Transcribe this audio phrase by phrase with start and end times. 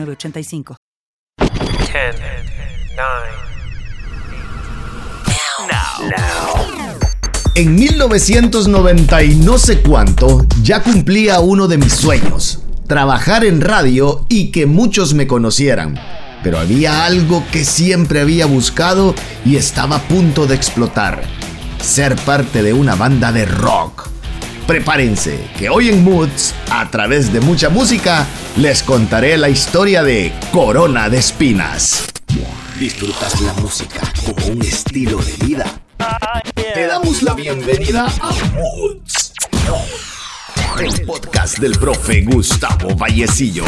[0.00, 0.76] 8985.
[1.38, 2.16] 10,
[2.96, 3.42] 9,
[7.54, 14.24] En 1990 y no sé cuánto, ya cumplía uno de mis sueños, trabajar en radio
[14.28, 15.98] y que muchos me conocieran.
[16.42, 19.14] Pero había algo que siempre había buscado
[19.44, 21.22] y estaba a punto de explotar.
[21.80, 24.11] Ser parte de una banda de rock.
[24.66, 28.26] Prepárense, que hoy en Moods, a través de mucha música,
[28.56, 32.04] les contaré la historia de Corona de Espinas.
[32.78, 35.66] ¿Disfrutas la música como un estilo de vida?
[36.74, 39.32] Te damos la bienvenida a Moods.
[40.80, 43.64] El podcast del profe Gustavo Vallecillo.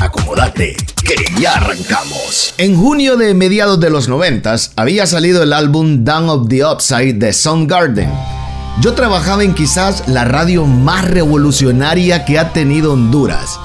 [0.00, 2.54] Acomódate, que ya arrancamos.
[2.56, 7.14] En junio de mediados de los noventas había salido el álbum Down of the Upside
[7.14, 8.39] de Soundgarden
[8.80, 13.58] yo trabajaba en quizás la radio más revolucionaria que ha tenido Honduras.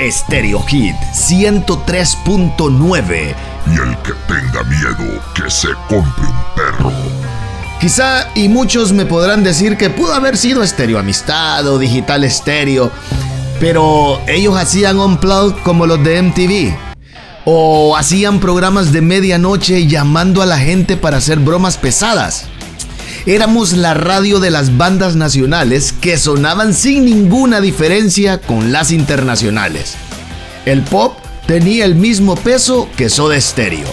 [0.00, 3.34] Stereo Hit 103.9.
[3.66, 6.90] Y el que tenga miedo, que se compre un perro.
[7.80, 12.90] Quizá, y muchos me podrán decir que pudo haber sido Stereo Amistad o Digital Stereo,
[13.58, 16.74] pero ellos hacían unplugged como los de MTV.
[17.46, 22.48] O hacían programas de medianoche llamando a la gente para hacer bromas pesadas.
[23.26, 29.94] Éramos la radio de las bandas nacionales que sonaban sin ninguna diferencia con las internacionales.
[30.64, 33.88] El pop tenía el mismo peso que Soda Stereo.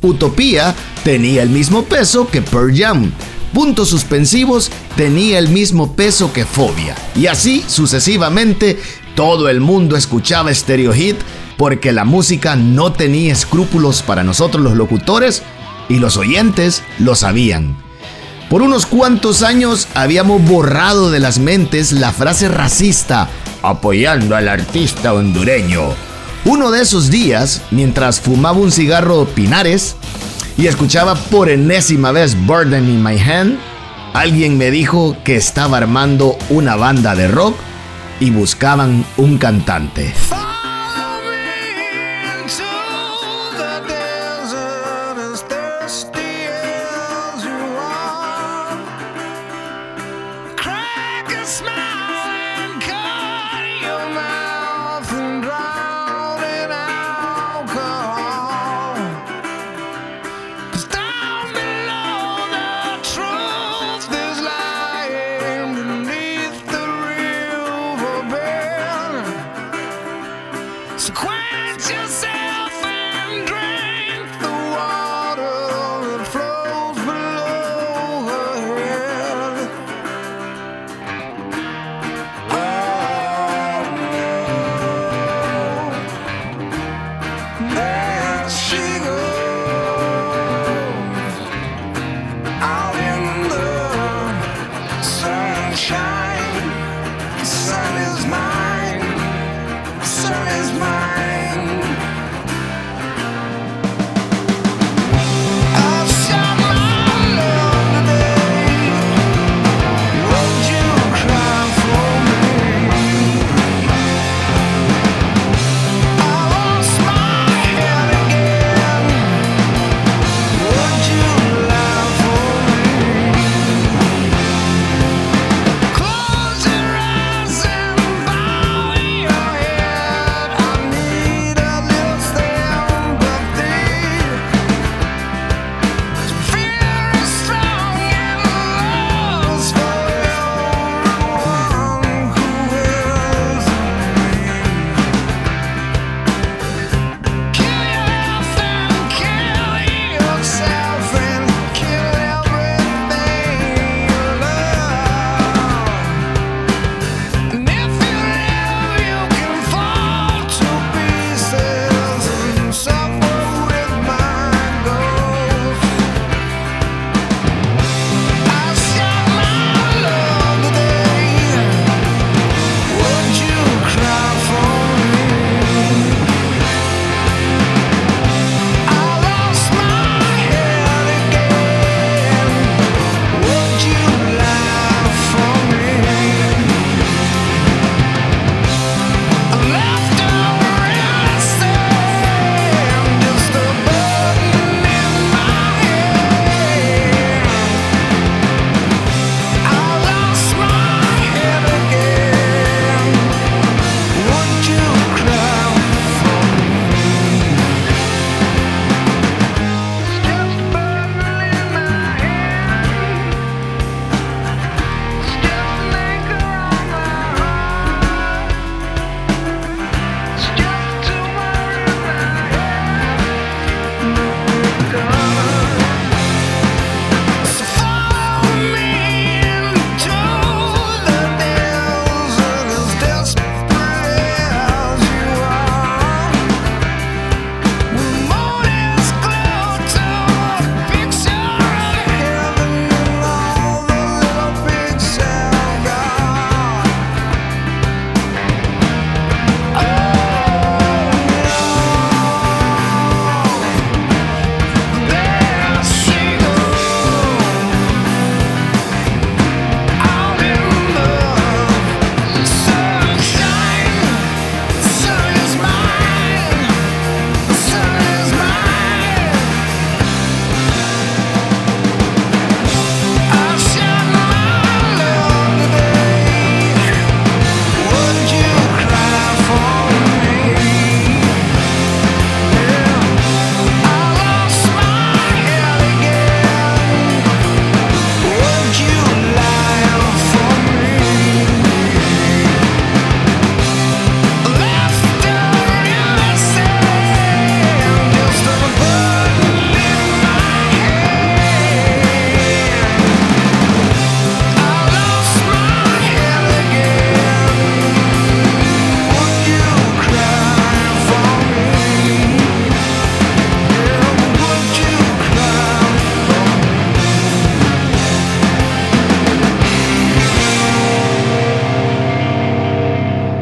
[0.00, 3.12] Utopía tenía el mismo peso que Pearl Jam.
[3.52, 6.94] Puntos suspensivos tenía el mismo peso que Fobia.
[7.14, 8.78] Y así sucesivamente
[9.14, 11.16] todo el mundo escuchaba Stereo Hit
[11.58, 15.42] porque la música no tenía escrúpulos para nosotros los locutores
[15.90, 17.89] y los oyentes lo sabían.
[18.50, 23.28] Por unos cuantos años habíamos borrado de las mentes la frase racista
[23.62, 25.94] apoyando al artista hondureño.
[26.44, 29.94] Uno de esos días, mientras fumaba un cigarro Pinares
[30.58, 33.56] y escuchaba por enésima vez Burden in My Hand,
[34.14, 37.54] alguien me dijo que estaba armando una banda de rock
[38.18, 40.12] y buscaban un cantante.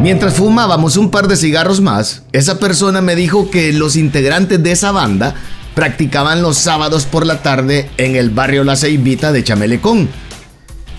[0.08, 4.72] Mientras fumábamos un par de cigarros más, esa persona me dijo que los integrantes de
[4.72, 5.34] esa banda
[5.75, 10.08] practicaban los sábados por la tarde en el barrio La Ceibita de Chamelecón.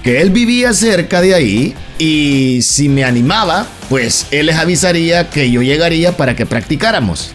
[0.04, 5.50] Que él vivía cerca de ahí y si me animaba, pues él les avisaría que
[5.50, 7.32] yo llegaría para que practicáramos.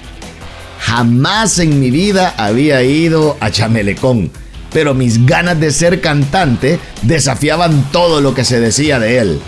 [0.78, 4.30] Jamás en mi vida había ido a Chamelecón,
[4.72, 9.40] pero mis ganas de ser cantante desafiaban todo lo que se decía de él.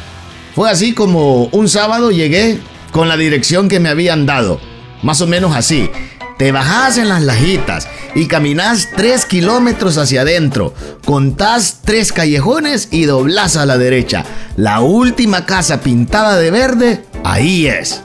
[0.56, 2.58] Fue así como un sábado llegué
[2.90, 4.58] con la dirección que me habían dado,
[5.02, 5.90] más o menos así.
[6.38, 10.72] Te bajás en las lajitas y caminás tres kilómetros hacia adentro,
[11.04, 14.24] contás tres callejones y doblás a la derecha.
[14.56, 18.00] La última casa pintada de verde, ahí es.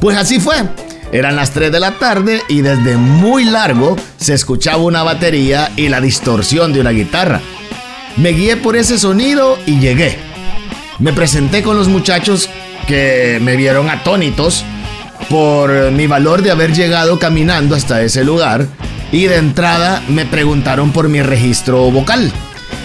[0.00, 0.56] Pues así fue.
[1.12, 5.88] Eran las 3 de la tarde y desde muy largo se escuchaba una batería y
[5.88, 7.40] la distorsión de una guitarra.
[8.16, 10.35] Me guié por ese sonido y llegué.
[10.98, 12.48] Me presenté con los muchachos
[12.86, 14.64] que me vieron atónitos
[15.28, 18.66] por mi valor de haber llegado caminando hasta ese lugar
[19.12, 22.32] y de entrada me preguntaron por mi registro vocal,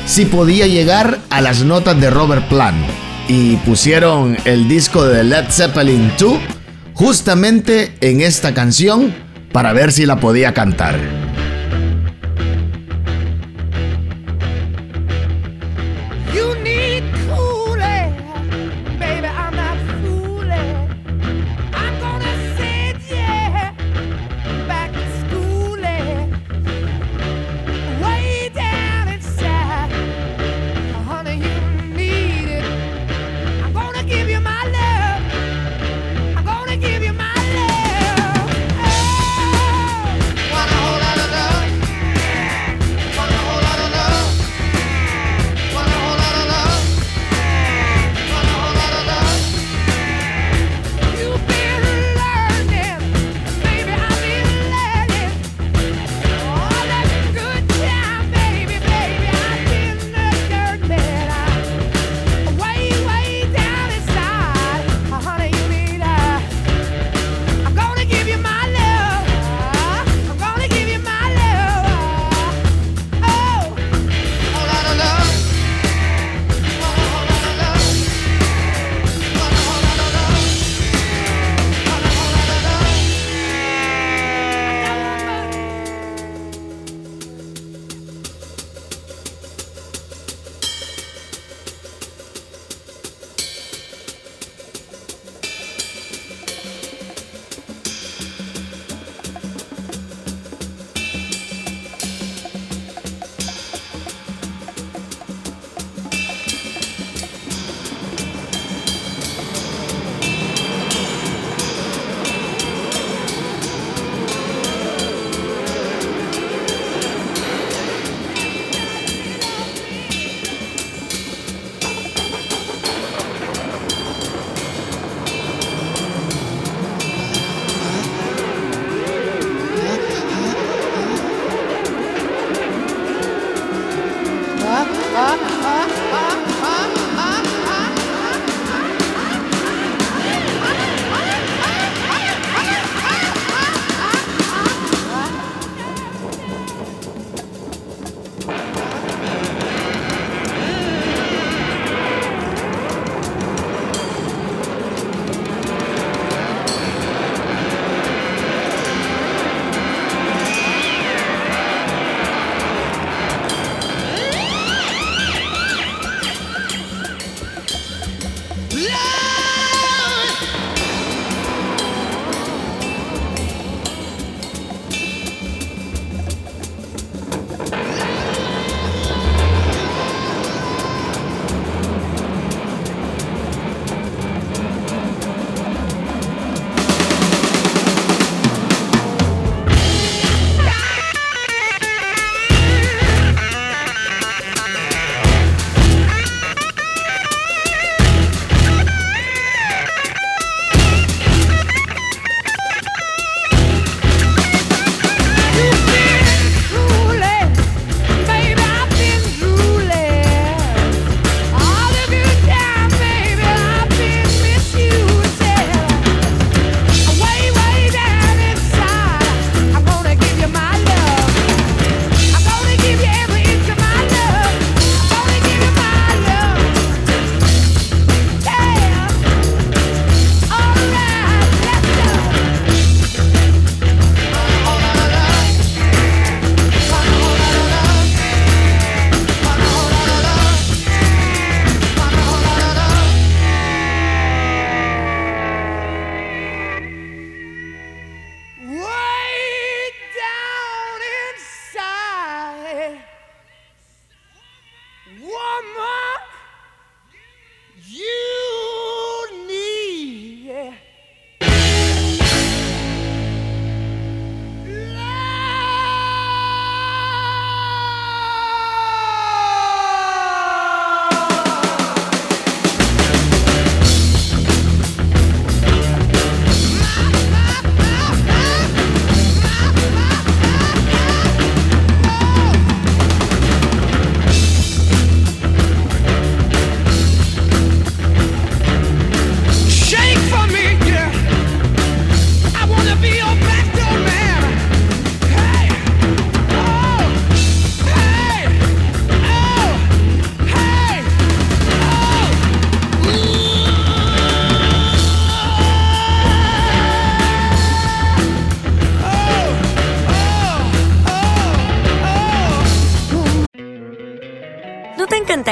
[0.05, 2.85] si podía llegar a las notas de Robert Plant
[3.27, 6.33] y pusieron el disco de Led Zeppelin 2
[6.93, 9.13] justamente en esta canción
[9.51, 10.99] para ver si la podía cantar.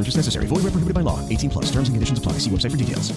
[0.00, 0.46] No purchase necessary.
[0.46, 1.20] Void where prohibited by law.
[1.28, 1.66] 18 plus.
[1.66, 2.38] Terms and conditions apply.
[2.38, 3.12] See website for details.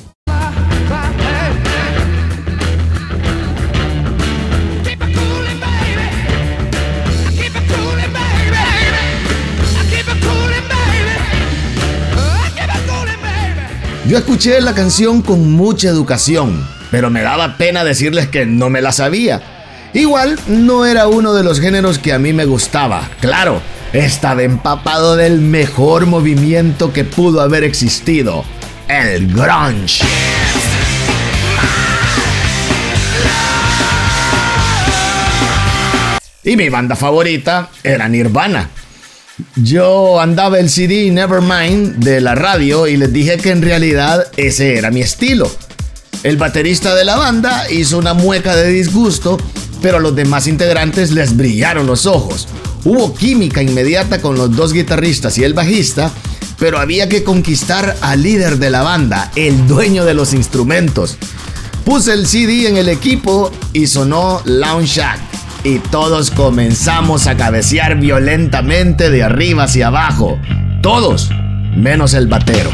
[14.05, 18.81] Yo escuché la canción con mucha educación, pero me daba pena decirles que no me
[18.81, 19.41] la sabía.
[19.93, 23.09] Igual no era uno de los géneros que a mí me gustaba.
[23.21, 23.61] Claro,
[23.93, 28.43] estaba empapado del mejor movimiento que pudo haber existido,
[28.87, 30.03] el grunge.
[36.43, 38.69] Y mi banda favorita era Nirvana.
[39.55, 44.77] Yo andaba el CD Nevermind de la radio y les dije que en realidad ese
[44.77, 45.49] era mi estilo.
[46.23, 49.37] El baterista de la banda hizo una mueca de disgusto,
[49.81, 52.47] pero a los demás integrantes les brillaron los ojos.
[52.85, 56.11] Hubo química inmediata con los dos guitarristas y el bajista,
[56.59, 61.17] pero había que conquistar al líder de la banda, el dueño de los instrumentos.
[61.85, 65.19] Puse el CD en el equipo y sonó Lounge Shack
[65.63, 70.37] y todos comenzamos a cabecear violentamente de arriba hacia abajo.
[70.81, 71.29] Todos,
[71.75, 72.69] menos el batero.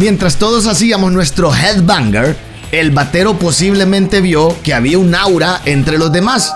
[0.00, 2.34] Mientras todos hacíamos nuestro headbanger,
[2.72, 6.54] el batero posiblemente vio que había un aura entre los demás.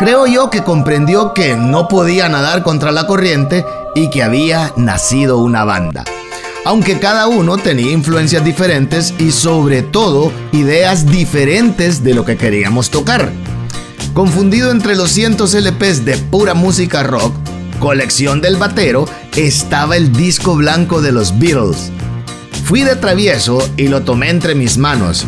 [0.00, 5.38] Creo yo que comprendió que no podía nadar contra la corriente y que había nacido
[5.38, 6.02] una banda.
[6.64, 12.90] aunque cada uno tenía influencias diferentes y sobre todo ideas diferentes de lo que queríamos
[12.90, 13.30] tocar.
[14.14, 17.34] Confundido entre los cientos LPs de pura música rock,
[17.78, 19.04] colección del batero,
[19.36, 21.92] estaba el disco blanco de los Beatles.
[22.64, 25.26] Fui de travieso y lo tomé entre mis manos.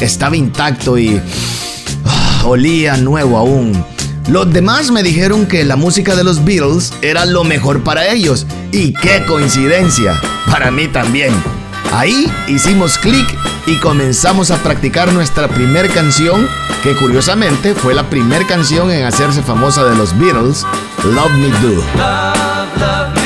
[0.00, 1.20] Estaba intacto y
[2.06, 3.84] ah, olía nuevo aún.
[4.28, 8.46] Los demás me dijeron que la música de los Beatles era lo mejor para ellos.
[8.72, 10.18] Y qué coincidencia,
[10.50, 11.34] para mí también.
[11.92, 13.26] Ahí hicimos clic
[13.66, 16.48] y comenzamos a practicar nuestra primer canción,
[16.82, 20.64] que curiosamente fue la primera canción en hacerse famosa de los Beatles,
[21.04, 21.84] Love Me Do.
[22.80, 23.23] Love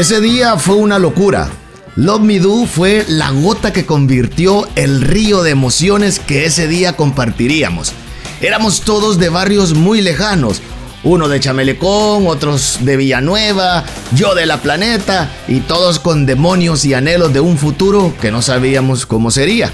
[0.00, 1.50] Ese día fue una locura.
[1.94, 6.94] Love Me Do fue la gota que convirtió el río de emociones que ese día
[6.94, 7.92] compartiríamos.
[8.40, 10.62] Éramos todos de barrios muy lejanos,
[11.04, 13.84] uno de Chamelecón, otros de Villanueva,
[14.16, 18.40] yo de La Planeta, y todos con demonios y anhelos de un futuro que no
[18.40, 19.70] sabíamos cómo sería.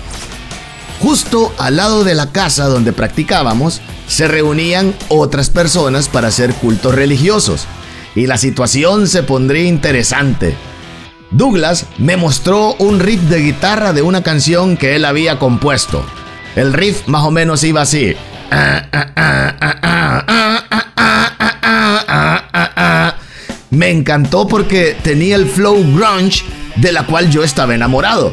[0.99, 6.97] Justo al lado de la casa donde practicábamos, se reunían otras personas para hacer cultos
[6.97, 7.69] religiosos,
[8.17, 10.57] y la situación se pondría interesante.
[11.31, 16.05] Douglas me mostró un riff de guitarra de una canción que él había compuesto.
[16.57, 18.17] El riff más o menos iba así.
[23.71, 26.43] Me encantó porque tenía el flow grunge
[26.77, 28.33] de la cual yo estaba enamorado.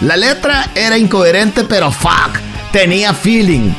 [0.00, 2.38] La letra era incoherente pero fuck,
[2.72, 3.72] tenía feeling.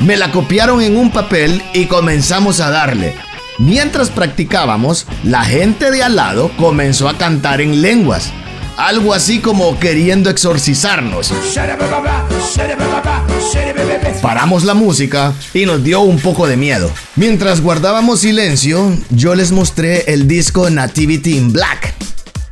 [0.00, 3.31] Me la copiaron en un papel y comenzamos a darle.
[3.62, 8.32] Mientras practicábamos, la gente de al lado comenzó a cantar en lenguas.
[8.76, 11.32] Algo así como queriendo exorcizarnos.
[14.20, 16.90] Paramos la música y nos dio un poco de miedo.
[17.14, 21.94] Mientras guardábamos silencio, yo les mostré el disco Nativity in Black,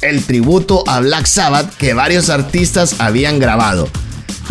[0.02, 3.88] el tributo a Black Sabbath que varios artistas habían grabado.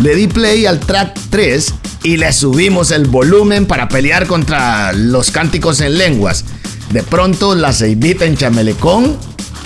[0.00, 5.30] Le di play al track 3 y le subimos el volumen para pelear contra los
[5.30, 6.46] cánticos en lenguas.
[6.90, 9.18] De pronto la ceibita en chamelecón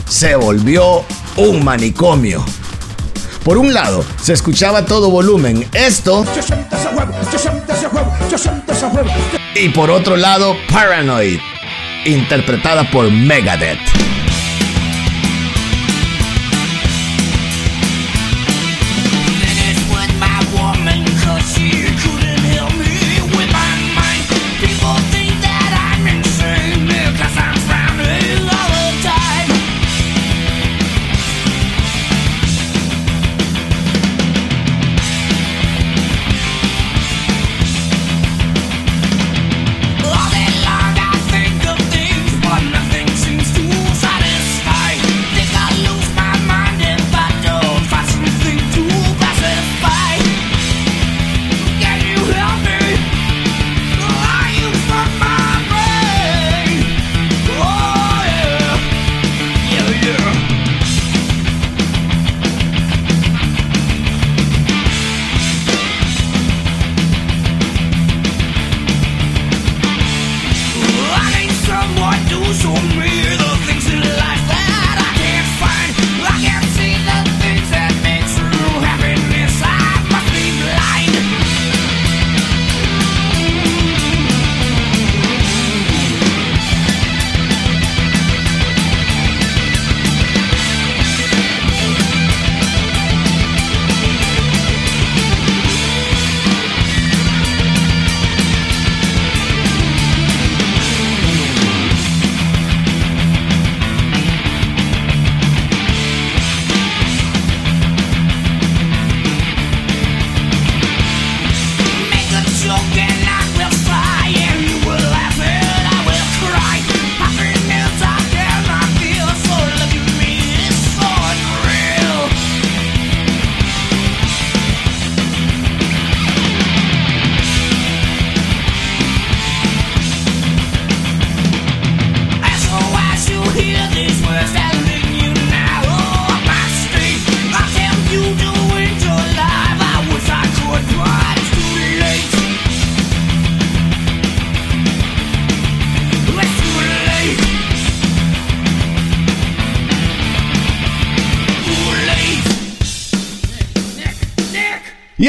[0.09, 1.05] se volvió
[1.37, 2.45] un manicomio.
[3.45, 6.25] Por un lado, se escuchaba todo volumen esto.
[9.55, 11.39] Y por otro lado, Paranoid,
[12.07, 13.79] interpretada por Megadeth.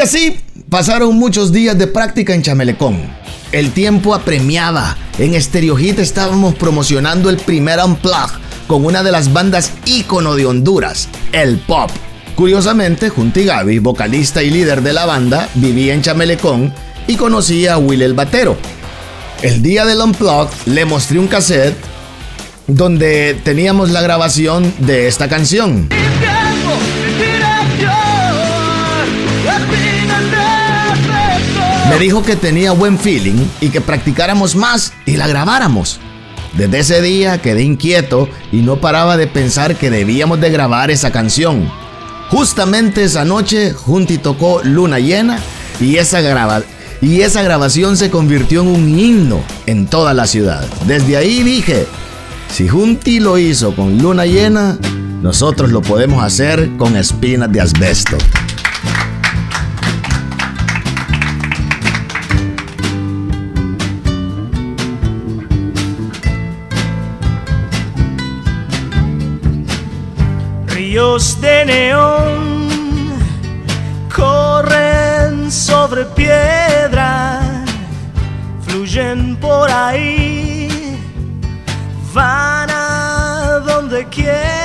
[0.05, 0.37] Así
[0.69, 3.01] pasaron muchos días de práctica en Chamelecón.
[3.51, 4.95] El tiempo apremiaba.
[5.17, 8.29] En Stereo Hit estábamos promocionando el primer Unplug
[8.67, 11.89] con una de las bandas ícono de Honduras, el pop.
[12.35, 16.71] Curiosamente, Junti Gaby, vocalista y líder de la banda, vivía en Chamelecón
[17.07, 18.55] y conocía a Will el Batero.
[19.41, 21.77] El día del Unplug le mostré un cassette
[22.67, 25.89] donde teníamos la grabación de esta canción.
[31.89, 35.99] Me dijo que tenía buen feeling y que practicáramos más y la grabáramos.
[36.57, 41.11] Desde ese día quedé inquieto y no paraba de pensar que debíamos de grabar esa
[41.11, 41.69] canción.
[42.29, 45.39] Justamente esa noche Junti tocó Luna Llena
[45.79, 46.63] y esa, graba
[47.01, 50.65] y esa grabación se convirtió en un himno en toda la ciudad.
[50.87, 51.85] Desde ahí dije,
[52.51, 54.79] si Junti lo hizo con Luna Llena,
[55.21, 58.17] nosotros lo podemos hacer con espinas de asbesto.
[70.95, 73.19] De neón
[74.15, 77.41] corren sobre piedra,
[78.61, 80.97] fluyen por ahí,
[82.13, 84.64] van a donde quiera.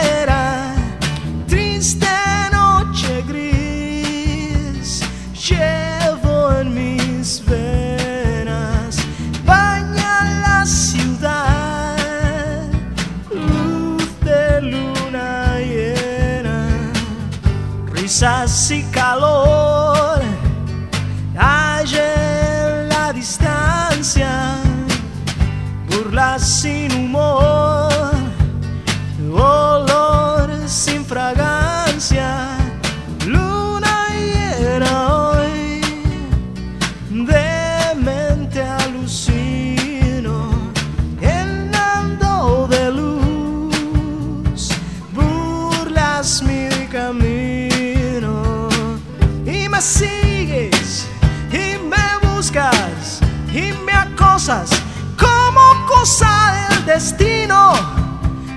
[56.90, 57.72] Destino.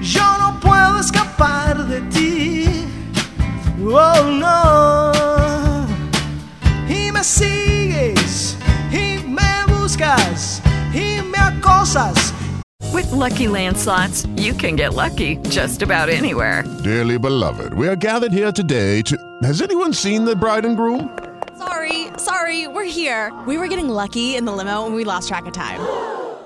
[0.02, 2.88] Yo no puedo escapar de ti.
[3.80, 5.12] Oh no.
[6.90, 8.58] Y me sigues
[8.92, 10.62] y me buscas
[10.94, 12.34] y me acosas.
[12.92, 16.64] With Lucky Land slots, you can get lucky just about anywhere.
[16.84, 19.16] Dearly beloved, we are gathered here today to.
[19.44, 21.10] Has anyone seen the bride and groom?
[21.58, 23.32] Sorry, sorry, we're here.
[23.48, 26.23] We were getting lucky in the limo and we lost track of time.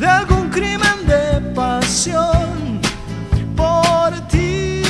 [0.00, 2.80] de algún crimen de pasión
[3.56, 4.82] por ti.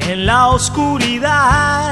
[0.00, 1.83] En la oscuridad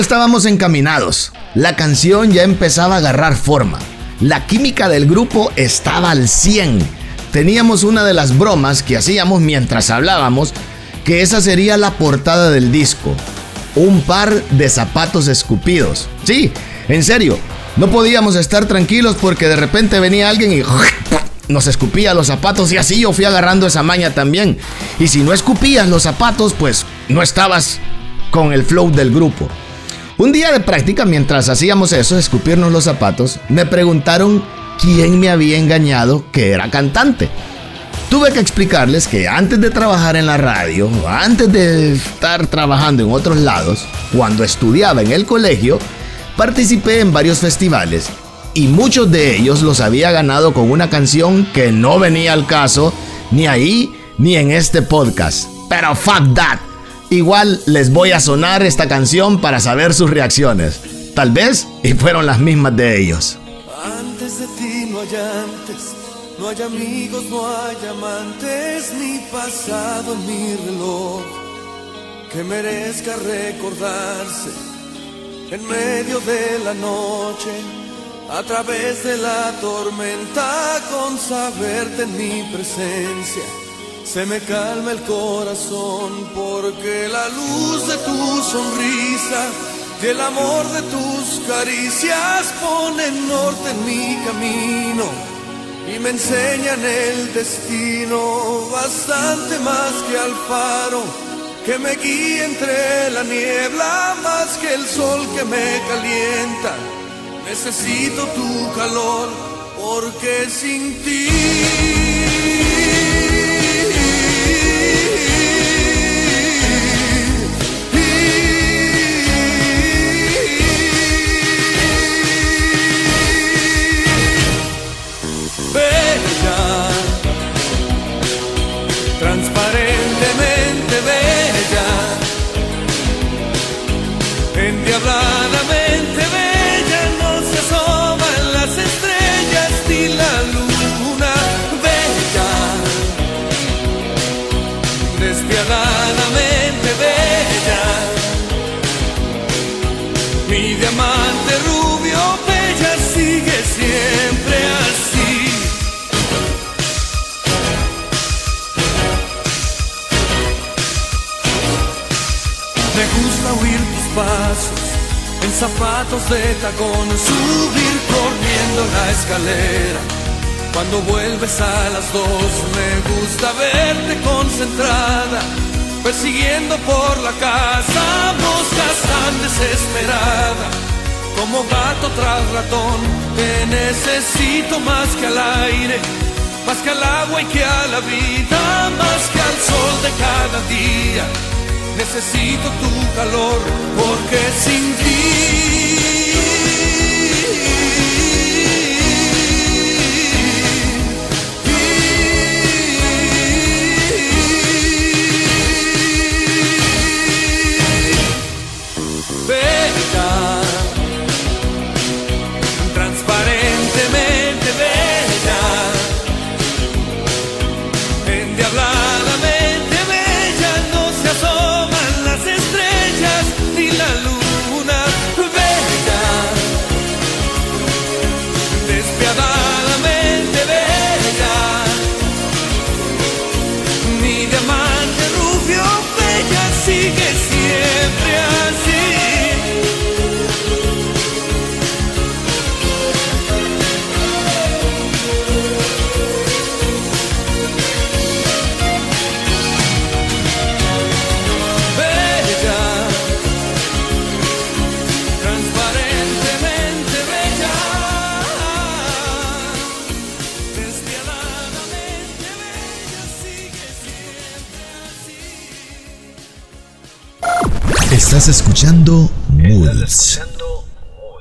[0.00, 1.30] Estábamos encaminados.
[1.54, 3.78] La canción ya empezaba a agarrar forma.
[4.18, 6.78] La química del grupo estaba al 100.
[7.32, 10.54] Teníamos una de las bromas que hacíamos mientras hablábamos,
[11.04, 13.14] que esa sería la portada del disco.
[13.76, 16.08] Un par de zapatos escupidos.
[16.24, 16.50] Sí,
[16.88, 17.38] en serio,
[17.76, 20.62] no podíamos estar tranquilos porque de repente venía alguien y
[21.52, 24.56] nos escupía los zapatos y así yo fui agarrando esa maña también.
[24.98, 27.80] Y si no escupías los zapatos, pues no estabas
[28.30, 29.50] con el flow del grupo.
[30.20, 34.44] Un día de práctica, mientras hacíamos eso, escupirnos los zapatos, me preguntaron
[34.78, 37.30] quién me había engañado que era cantante.
[38.10, 43.10] Tuve que explicarles que antes de trabajar en la radio, antes de estar trabajando en
[43.10, 45.78] otros lados, cuando estudiaba en el colegio,
[46.36, 48.10] participé en varios festivales
[48.52, 52.92] y muchos de ellos los había ganado con una canción que no venía al caso
[53.30, 55.48] ni ahí ni en este podcast.
[55.70, 56.69] Pero fuck that.
[57.10, 60.80] Igual les voy a sonar esta canción para saber sus reacciones.
[61.14, 63.36] Tal vez y fueron las mismas de ellos.
[63.84, 65.92] Antes de ti no hay antes,
[66.38, 71.22] no hay amigos, no hay amantes, ni pasado ni reloj
[72.32, 74.50] que merezca recordarse
[75.50, 77.50] en medio de la noche,
[78.30, 83.59] a través de la tormenta, con saberte en mi presencia.
[84.12, 89.42] Se me calma el corazón porque la luz de tu sonrisa
[90.02, 95.04] y el amor de tus caricias ponen norte en mi camino
[95.86, 101.04] y me enseñan el destino bastante más que al faro
[101.64, 106.74] que me guía entre la niebla más que el sol que me calienta.
[107.48, 109.28] Necesito tu calor
[109.80, 112.09] porque sin bella,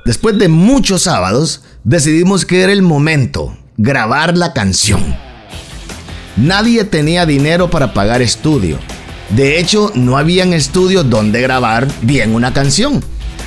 [0.05, 5.15] Después de muchos sábados, decidimos que era el momento, grabar la canción.
[6.37, 8.77] Nadie tenía dinero para pagar estudio.
[9.29, 13.03] De hecho, no habían estudios donde grabar bien una canción.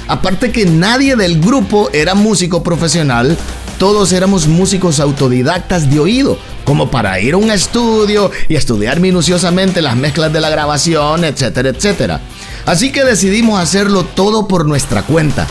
[0.09, 3.37] Aparte que nadie del grupo era músico profesional,
[3.79, 9.83] todos éramos músicos autodidactas de oído, como para ir a un estudio y estudiar minuciosamente
[9.83, 12.21] las mezclas de la grabación, etcétera, etcétera.
[12.67, 15.47] Así que decidimos hacerlo todo por nuestra cuenta.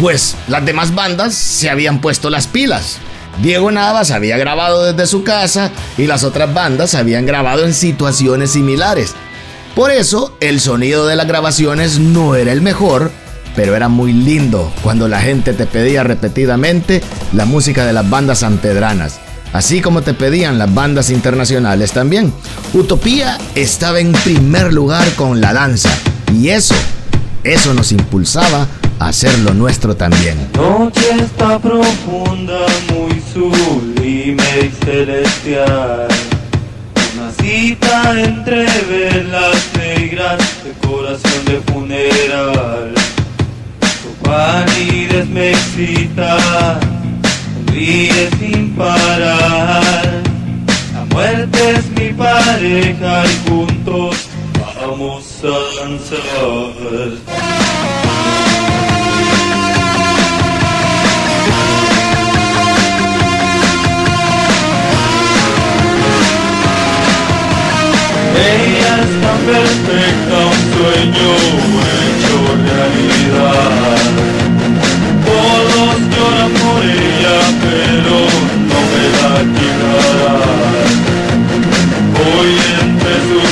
[0.00, 2.98] Pues las demás bandas se habían puesto las pilas.
[3.40, 8.50] Diego Navas había grabado desde su casa y las otras bandas habían grabado en situaciones
[8.50, 9.14] similares.
[9.74, 13.10] Por eso el sonido de las grabaciones no era el mejor,
[13.56, 18.40] pero era muy lindo cuando la gente te pedía repetidamente la música de las bandas
[18.40, 19.18] sanpedranas,
[19.52, 22.32] así como te pedían las bandas internacionales también.
[22.72, 25.90] Utopía estaba en primer lugar con la danza
[26.32, 26.74] y eso,
[27.42, 28.66] eso nos impulsaba
[28.98, 30.36] a hacer lo nuestro también.
[30.54, 32.60] Noche está profunda,
[32.92, 36.08] muy sublime y celestial.
[37.14, 42.94] Una cita entre velas negras, decoración de funeral.
[43.80, 46.78] Tu palidez me excita,
[47.66, 50.22] ríe sin parar.
[50.92, 54.23] La muerte es mi pareja y juntos
[54.94, 55.02] a
[55.76, 56.20] danzar.
[68.36, 71.32] Ella es tan perfecta, un sueño
[72.04, 72.36] hecho
[72.68, 73.98] realidad.
[75.26, 78.16] Todos lloran por ella, pero
[78.70, 80.94] no me la quitarán.
[82.14, 83.43] Voy entre sus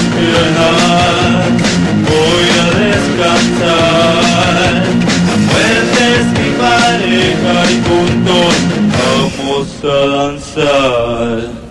[9.82, 11.61] sol on.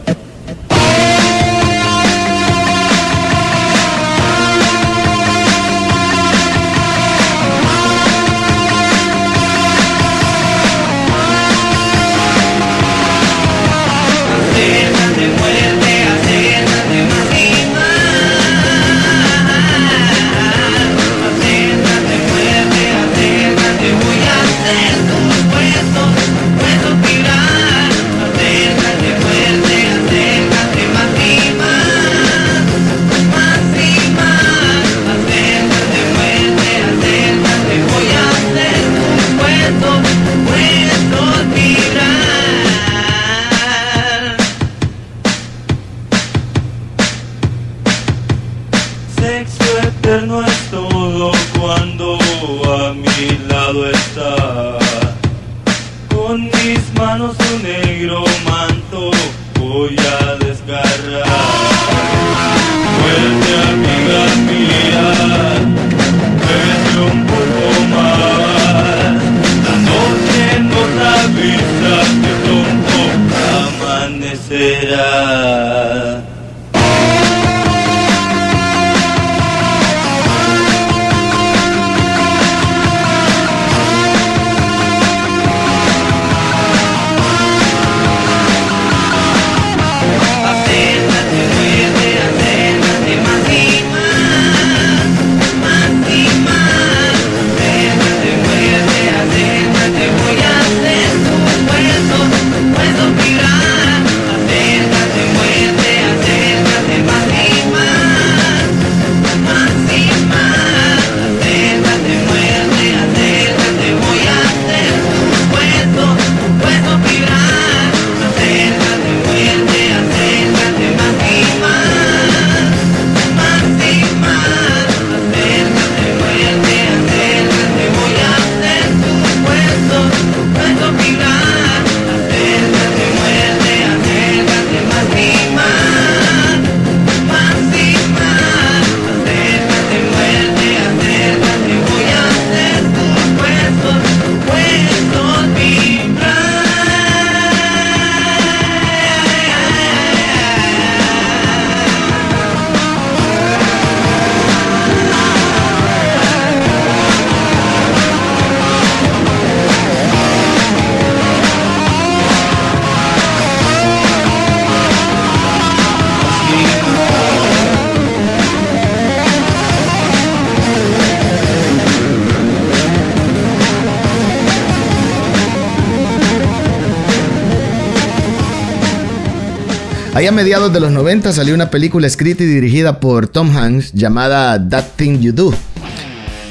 [180.27, 184.69] A mediados de los 90 salió una película escrita y dirigida por Tom Hanks llamada
[184.69, 185.53] That Thing You Do.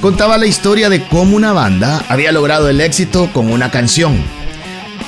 [0.03, 4.23] Contaba la historia de cómo una banda había logrado el éxito con una canción.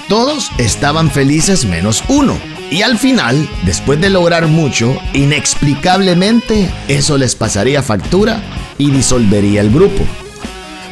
[0.08, 2.38] Todos estaban felices menos uno.
[2.70, 8.40] Y al final, después de lograr mucho, inexplicablemente eso les pasaría factura
[8.78, 10.06] y disolvería el grupo.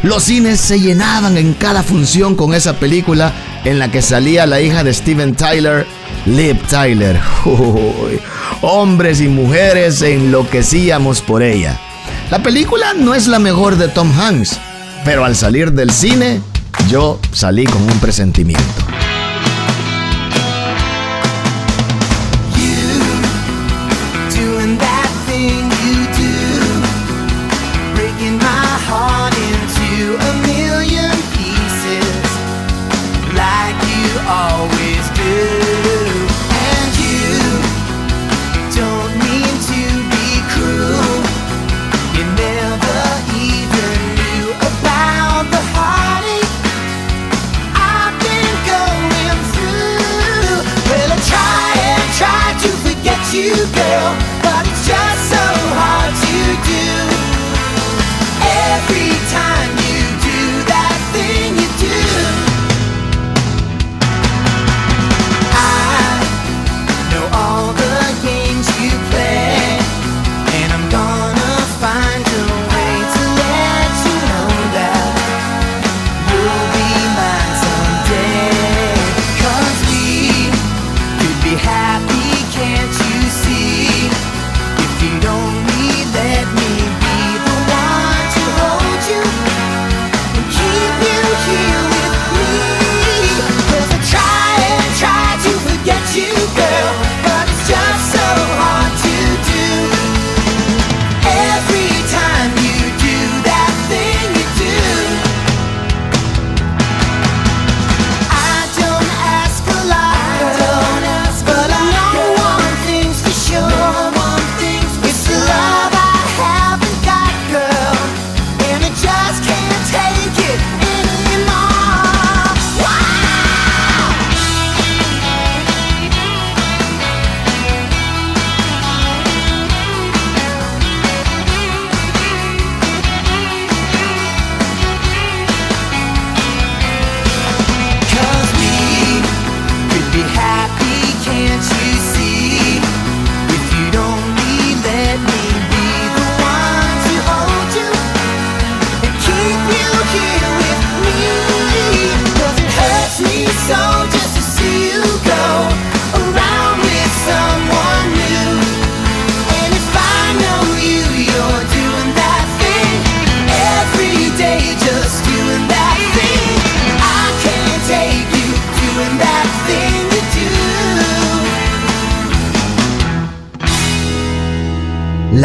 [0.03, 3.33] Los cines se llenaban en cada función con esa película
[3.64, 5.87] en la que salía la hija de Steven Tyler,
[6.27, 7.18] Liv Tyler.
[8.62, 11.79] Hombres y mujeres enloquecíamos por ella.
[12.31, 14.59] La película no es la mejor de Tom Hanks,
[15.05, 16.41] pero al salir del cine,
[16.89, 18.89] yo salí con un presentimiento.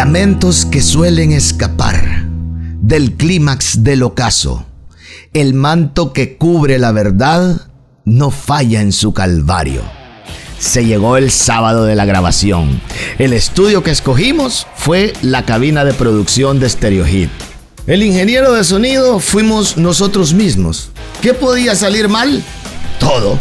[0.06, 2.28] Lamentos que suelen escapar
[2.80, 4.64] del clímax del ocaso.
[5.34, 7.62] El manto que cubre la verdad
[8.06, 9.82] no falla en su calvario.
[10.60, 12.80] Se llegó el sábado de la grabación.
[13.18, 17.32] El estudio que escogimos fue la cabina de producción de Stereo Hit.
[17.88, 20.92] El ingeniero de sonido fuimos nosotros mismos.
[21.24, 22.44] ¿Qué podía salir mal?
[23.00, 23.40] Todo.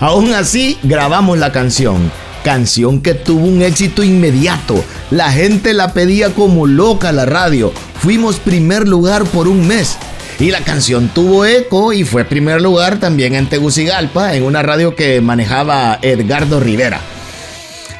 [0.00, 2.10] Aún así, grabamos la canción.
[2.46, 4.76] Canción que tuvo un éxito inmediato.
[5.10, 7.72] La gente la pedía como loca a la radio.
[7.98, 9.96] Fuimos primer lugar por un mes.
[10.38, 14.94] Y la canción tuvo eco y fue primer lugar también en Tegucigalpa, en una radio
[14.94, 17.00] que manejaba Edgardo Rivera.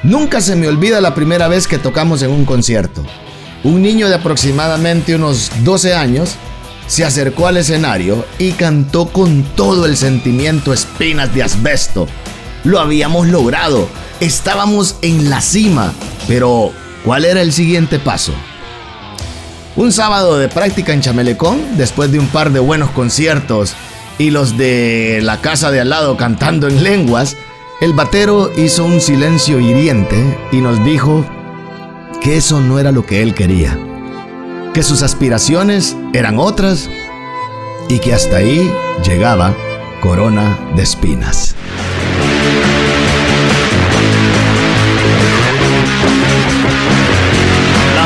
[0.05, 3.05] Nunca se me olvida la primera vez que tocamos en un concierto.
[3.65, 6.37] Un niño de aproximadamente unos 12 años
[6.87, 12.07] se acercó al escenario y cantó con todo el sentimiento espinas de asbesto.
[12.63, 13.89] Lo habíamos logrado,
[14.21, 15.93] estábamos en la cima,
[16.27, 16.73] pero
[17.05, 18.33] ¿cuál era el siguiente paso?
[19.77, 23.75] Un sábado de práctica en Chamelecón, después de un par de buenos conciertos
[24.19, 27.37] y los de la casa de al lado cantando en lenguas,
[27.83, 31.27] el batero hizo un silencio hiriente y nos dijo
[32.23, 33.79] que eso no era lo que él quería,
[34.73, 36.89] que sus aspiraciones eran otras
[37.91, 38.73] y que hasta ahí
[39.05, 39.55] llegaba
[40.01, 41.55] Corona de Espinas.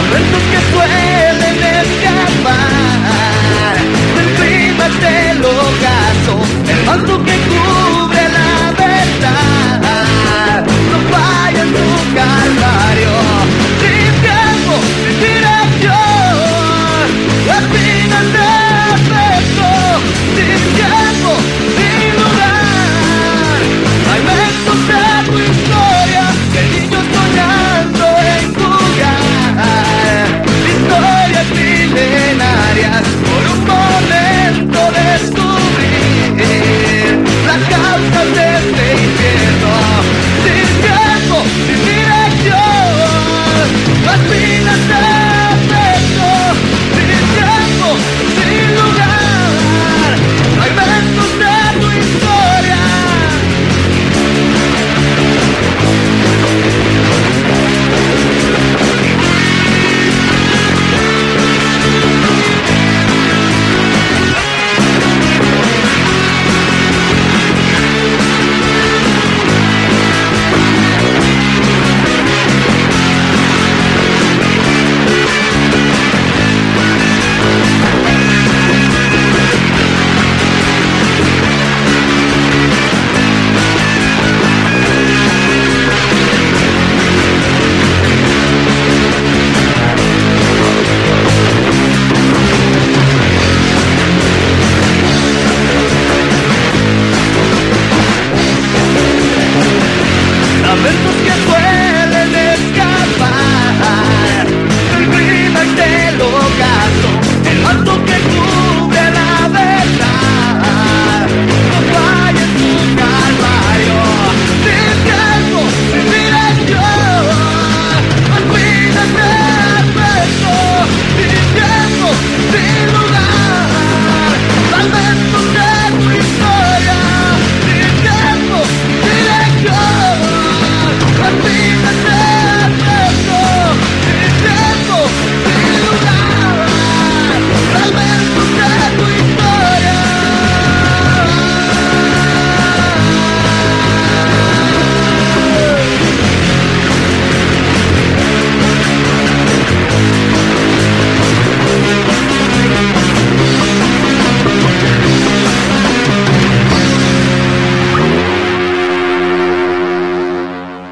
[0.00, 3.04] Lamentos que suelen escapar
[4.16, 6.34] del clima del ocaso,
[6.68, 7.99] el manto que cubre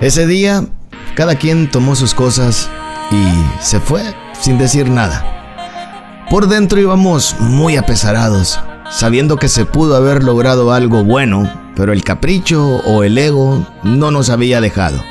[0.09, 0.65] Ese día,
[1.17, 2.71] cada quien tomó sus cosas
[3.11, 4.01] y se fue
[4.41, 6.25] sin decir nada.
[6.31, 8.59] Por dentro íbamos muy apesarados,
[8.91, 14.11] sabiendo que se pudo haber logrado algo bueno, pero el capricho o el ego no
[14.11, 15.05] nos había dejado.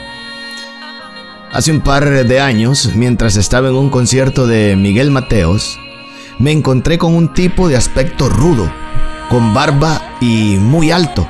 [1.53, 5.77] Hace un par de años, mientras estaba en un concierto de Miguel Mateos,
[6.39, 8.67] me encontré con un tipo de aspecto rudo,
[9.29, 11.27] con barba y muy alto.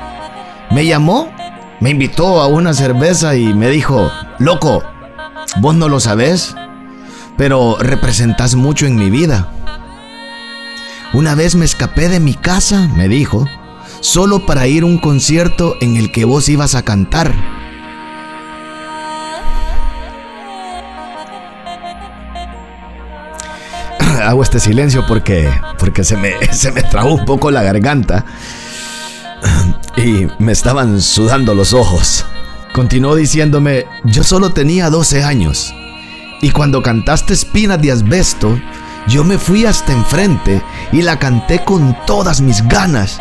[0.72, 1.34] Me llamó,
[1.80, 4.84] me invitó a una cerveza y me dijo, loco,
[5.58, 6.56] vos no lo sabés,
[7.38, 9.52] pero representas mucho en mi vida.
[11.14, 13.48] Una vez me escapé de mi casa, me dijo,
[14.02, 17.32] solo para ir a un concierto en el que vos ibas a cantar.
[24.26, 28.26] Hago este silencio porque, porque se, me, se me trabó un poco la garganta
[29.98, 32.26] y me estaban sudando los ojos.
[32.74, 35.74] Continuó diciéndome, yo solo tenía 12 años
[36.42, 38.60] y cuando cantaste Espinas de Asbesto,
[39.08, 43.20] yo me fui hasta enfrente y la canté con todas mis ganas.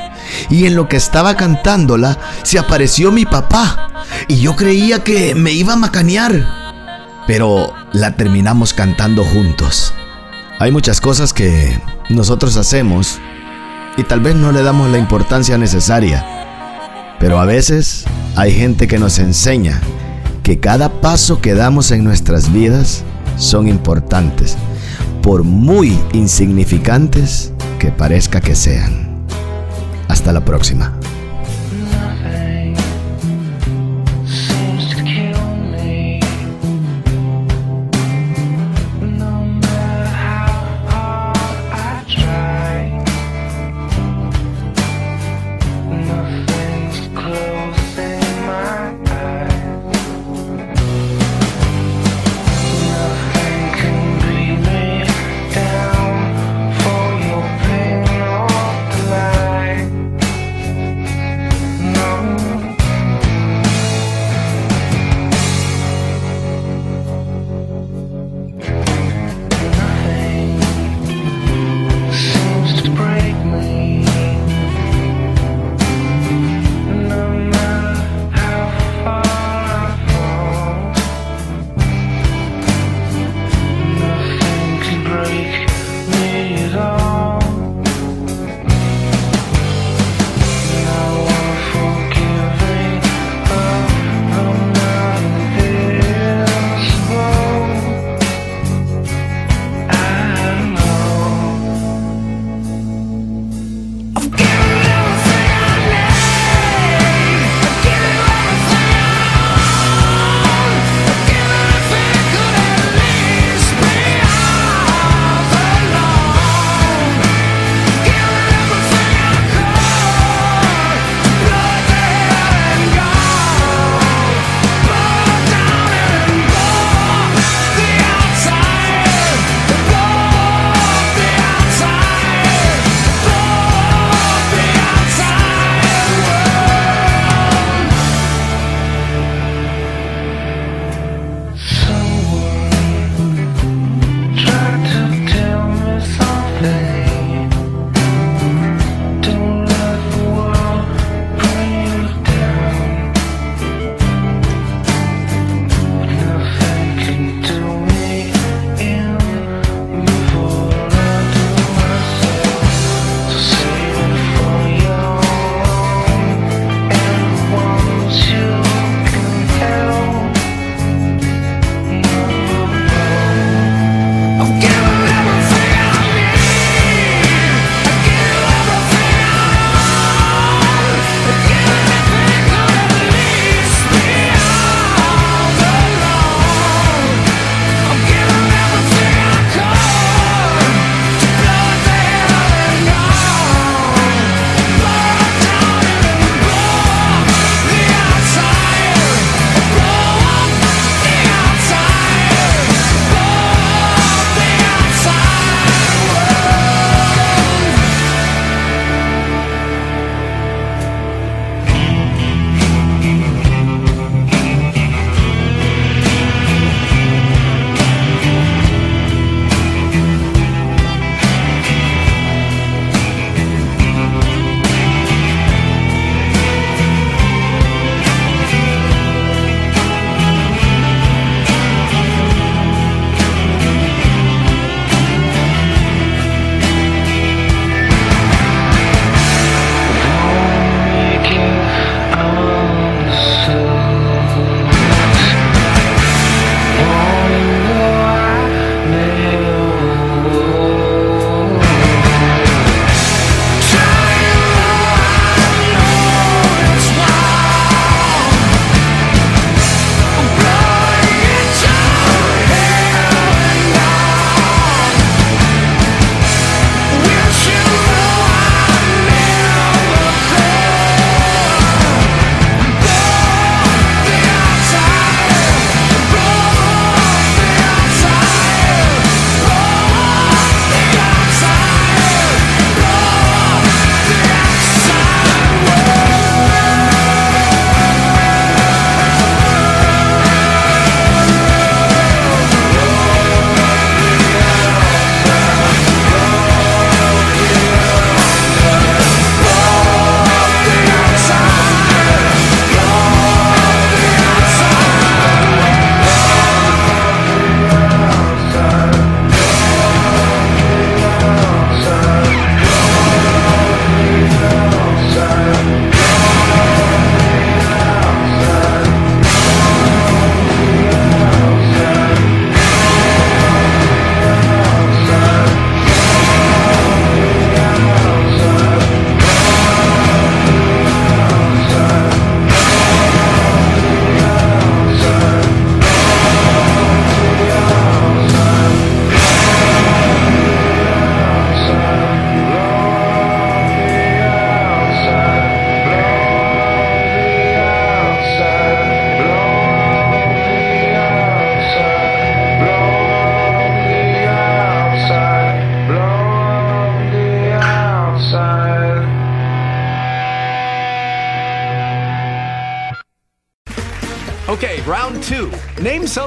[0.50, 4.04] Y en lo que estaba cantándola, se apareció mi papá.
[4.28, 7.24] Y yo creía que me iba a macanear.
[7.26, 9.94] Pero la terminamos cantando juntos.
[10.58, 13.18] Hay muchas cosas que nosotros hacemos
[13.96, 16.35] y tal vez no le damos la importancia necesaria.
[17.18, 18.04] Pero a veces
[18.34, 19.80] hay gente que nos enseña
[20.42, 23.02] que cada paso que damos en nuestras vidas
[23.36, 24.56] son importantes,
[25.22, 29.24] por muy insignificantes que parezca que sean.
[30.08, 30.92] Hasta la próxima.